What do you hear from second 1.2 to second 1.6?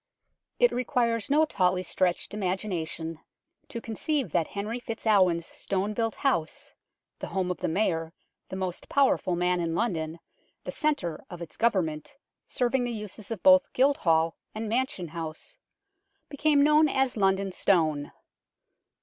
no